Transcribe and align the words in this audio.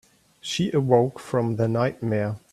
She 0.39 0.71
awoke 0.73 1.19
from 1.19 1.57
the 1.57 1.67
nightmare. 1.67 2.37